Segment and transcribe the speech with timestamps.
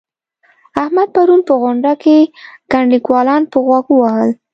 [0.81, 2.17] احمد پرون په غونډه کې
[2.71, 4.31] ګڼ ليکوالان په غوږ ووهل.